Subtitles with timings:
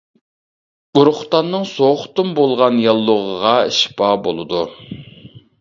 [0.99, 4.65] ئۇرۇقداننىڭ سوغۇقتىن بولغان ياللۇغىغا شىپا بولىدۇ.